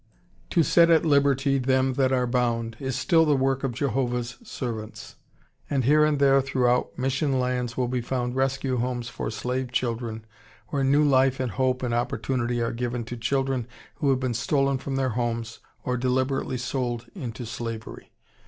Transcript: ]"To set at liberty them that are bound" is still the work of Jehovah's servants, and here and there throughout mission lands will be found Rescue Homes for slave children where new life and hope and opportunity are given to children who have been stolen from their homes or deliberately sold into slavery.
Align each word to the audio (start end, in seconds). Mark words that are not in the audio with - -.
]"To 0.49 0.63
set 0.63 0.89
at 0.89 1.05
liberty 1.05 1.59
them 1.59 1.93
that 1.93 2.11
are 2.11 2.25
bound" 2.25 2.75
is 2.79 2.95
still 2.95 3.23
the 3.23 3.35
work 3.35 3.63
of 3.63 3.71
Jehovah's 3.75 4.37
servants, 4.41 5.17
and 5.69 5.83
here 5.83 6.03
and 6.05 6.17
there 6.17 6.41
throughout 6.41 6.97
mission 6.97 7.39
lands 7.39 7.77
will 7.77 7.87
be 7.87 8.01
found 8.01 8.35
Rescue 8.35 8.77
Homes 8.77 9.09
for 9.09 9.29
slave 9.29 9.71
children 9.71 10.25
where 10.69 10.83
new 10.83 11.03
life 11.03 11.39
and 11.39 11.51
hope 11.51 11.83
and 11.83 11.93
opportunity 11.93 12.59
are 12.63 12.73
given 12.73 13.03
to 13.03 13.15
children 13.15 13.67
who 13.97 14.09
have 14.09 14.19
been 14.19 14.33
stolen 14.33 14.79
from 14.79 14.95
their 14.95 15.09
homes 15.09 15.59
or 15.83 15.97
deliberately 15.97 16.57
sold 16.57 17.05
into 17.13 17.45
slavery. 17.45 18.11